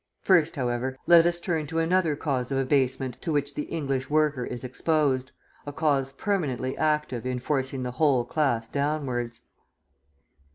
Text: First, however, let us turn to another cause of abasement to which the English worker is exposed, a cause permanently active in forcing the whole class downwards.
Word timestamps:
First, 0.23 0.55
however, 0.55 0.97
let 1.05 1.27
us 1.27 1.39
turn 1.39 1.67
to 1.67 1.77
another 1.77 2.15
cause 2.15 2.51
of 2.51 2.57
abasement 2.57 3.21
to 3.21 3.31
which 3.31 3.53
the 3.53 3.65
English 3.65 4.09
worker 4.09 4.43
is 4.43 4.63
exposed, 4.63 5.31
a 5.67 5.71
cause 5.71 6.11
permanently 6.11 6.75
active 6.75 7.23
in 7.23 7.37
forcing 7.37 7.83
the 7.83 7.91
whole 7.91 8.25
class 8.25 8.67
downwards. 8.67 9.41